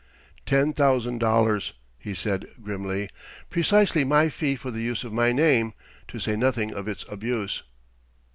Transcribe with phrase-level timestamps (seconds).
[0.47, 3.07] "Ten thousand dollars," he said grimly
[3.51, 5.75] "precisely my fee for the use of my name
[6.07, 7.61] to say nothing of its abuse!"